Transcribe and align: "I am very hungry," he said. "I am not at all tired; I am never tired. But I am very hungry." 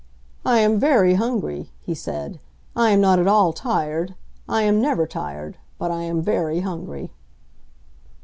"I 0.43 0.61
am 0.61 0.79
very 0.79 1.13
hungry," 1.13 1.69
he 1.83 1.93
said. 1.93 2.39
"I 2.75 2.89
am 2.89 3.01
not 3.01 3.19
at 3.19 3.27
all 3.27 3.53
tired; 3.53 4.15
I 4.49 4.63
am 4.63 4.81
never 4.81 5.05
tired. 5.05 5.57
But 5.77 5.91
I 5.91 6.01
am 6.05 6.23
very 6.23 6.61
hungry." 6.61 7.11